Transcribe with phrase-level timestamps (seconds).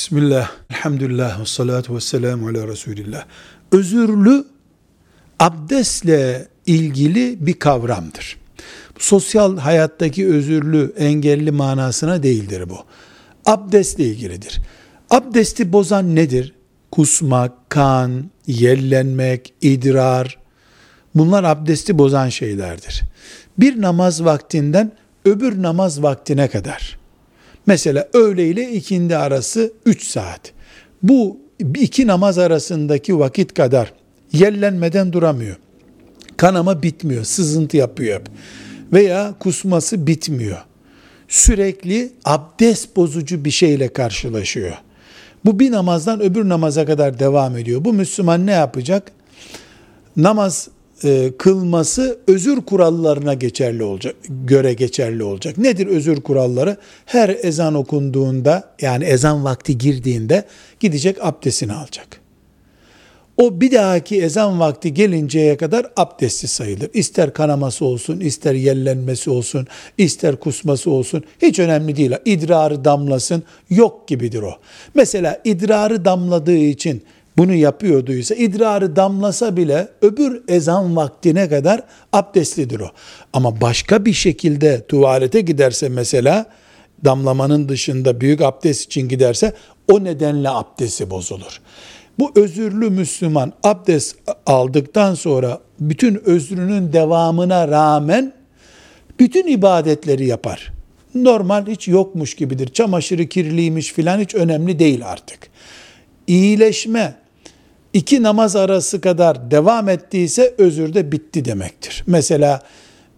[0.00, 3.24] Bismillah, elhamdülillah, ve salatu ve selamu ala Resulillah.
[3.72, 4.44] Özürlü,
[5.38, 8.36] abdestle ilgili bir kavramdır.
[8.98, 12.78] Sosyal hayattaki özürlü, engelli manasına değildir bu.
[13.46, 14.60] Abdestle ilgilidir.
[15.10, 16.54] Abdesti bozan nedir?
[16.92, 20.38] Kusmak, kan, yellenmek, idrar,
[21.14, 23.02] bunlar abdesti bozan şeylerdir.
[23.58, 24.92] Bir namaz vaktinden
[25.24, 26.99] öbür namaz vaktine kadar,
[27.66, 30.52] Mesela öğle ile ikindi arası 3 saat.
[31.02, 31.38] Bu
[31.74, 33.92] iki namaz arasındaki vakit kadar
[34.32, 35.56] yellenmeden duramıyor.
[36.36, 38.28] Kanama bitmiyor, sızıntı yapıyor hep.
[38.92, 40.58] Veya kusması bitmiyor.
[41.28, 44.74] Sürekli abdest bozucu bir şeyle karşılaşıyor.
[45.44, 47.84] Bu bir namazdan öbür namaza kadar devam ediyor.
[47.84, 49.12] Bu Müslüman ne yapacak?
[50.16, 50.68] Namaz
[51.04, 55.58] e, kılması özür kurallarına geçerli olacak, göre geçerli olacak.
[55.58, 56.76] Nedir özür kuralları?
[57.06, 60.44] Her ezan okunduğunda yani ezan vakti girdiğinde
[60.80, 62.20] gidecek abdestini alacak.
[63.36, 66.90] O bir dahaki ezan vakti gelinceye kadar abdesti sayılır.
[66.94, 69.66] İster kanaması olsun, ister yellenmesi olsun,
[69.98, 71.24] ister kusması olsun.
[71.42, 72.12] Hiç önemli değil.
[72.24, 74.52] İdrarı damlasın, yok gibidir o.
[74.94, 77.02] Mesela idrarı damladığı için
[77.40, 82.88] bunu yapıyorduysa idrarı damlasa bile öbür ezan vaktine kadar abdestlidir o.
[83.32, 86.46] Ama başka bir şekilde tuvalete giderse mesela
[87.04, 89.52] damlamanın dışında büyük abdest için giderse
[89.92, 91.60] o nedenle abdesti bozulur.
[92.18, 98.32] Bu özürlü Müslüman abdest aldıktan sonra bütün özrünün devamına rağmen
[99.20, 100.72] bütün ibadetleri yapar.
[101.14, 102.68] Normal hiç yokmuş gibidir.
[102.68, 105.38] Çamaşırı kirliymiş filan hiç önemli değil artık.
[106.26, 107.20] İyileşme
[107.92, 112.04] iki namaz arası kadar devam ettiyse özür de bitti demektir.
[112.06, 112.62] Mesela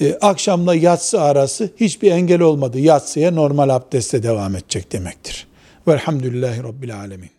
[0.00, 2.78] e, akşamla yatsı arası hiçbir engel olmadı.
[2.78, 5.46] Yatsıya normal abdestle devam edecek demektir.
[5.88, 7.30] Velhamdülillahi Rabbil Alemin.